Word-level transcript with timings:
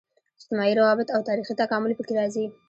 اجتماعي 0.39 0.73
روابط 0.79 1.07
او 1.15 1.21
تاریخي 1.27 1.53
تکامل 1.61 1.89
یې 1.91 1.97
په 1.99 2.03
کې 2.07 2.13
راځي. 2.19 2.45